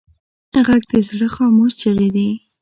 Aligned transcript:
غږ 0.65 0.83
د 0.91 0.93
زړه 1.07 1.27
خاموش 1.35 1.71
چیغې 1.81 2.09
دي 2.15 2.29